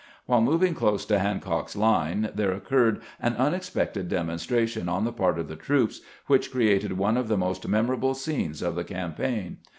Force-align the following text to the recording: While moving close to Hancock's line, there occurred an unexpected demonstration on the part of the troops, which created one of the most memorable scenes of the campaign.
While 0.25 0.41
moving 0.41 0.73
close 0.73 1.05
to 1.05 1.19
Hancock's 1.19 1.75
line, 1.75 2.31
there 2.33 2.53
occurred 2.53 3.01
an 3.21 3.35
unexpected 3.35 4.09
demonstration 4.09 4.89
on 4.89 5.03
the 5.03 5.13
part 5.13 5.37
of 5.37 5.47
the 5.47 5.55
troops, 5.55 6.01
which 6.25 6.51
created 6.51 6.97
one 6.97 7.17
of 7.17 7.27
the 7.27 7.37
most 7.37 7.67
memorable 7.67 8.15
scenes 8.15 8.63
of 8.63 8.73
the 8.73 8.83
campaign. 8.83 9.57